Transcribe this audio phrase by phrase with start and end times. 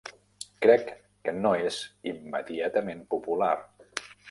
[0.65, 0.89] Crec
[1.27, 1.77] que no és
[2.13, 3.55] immediatament popular.